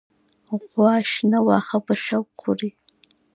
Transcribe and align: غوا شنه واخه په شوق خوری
غوا 0.71 0.93
شنه 1.11 1.39
واخه 1.47 1.77
په 1.85 1.93
شوق 2.05 2.27
خوری 2.39 2.71